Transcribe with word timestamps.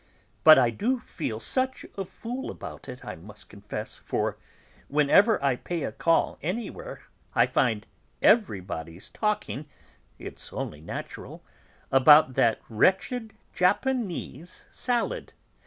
But 0.43 0.57
I 0.57 0.71
do 0.71 0.97
feel 0.99 1.39
such 1.39 1.85
a 1.95 2.05
fool 2.05 2.49
about 2.49 2.89
it, 2.89 3.05
I 3.05 3.13
must 3.15 3.49
confess, 3.49 3.99
for, 3.99 4.35
whenever 4.87 5.37
I 5.43 5.55
pay 5.55 5.83
a 5.83 5.91
call 5.91 6.39
anywhere, 6.41 7.01
I 7.35 7.45
find 7.45 7.85
everybody 8.19 8.99
talking 9.13 9.67
it's 10.17 10.51
only 10.51 10.81
natural 10.81 11.43
about 11.91 12.33
that 12.33 12.61
wretched 12.67 13.35
Japanese 13.53 14.65
salad. 14.71 15.33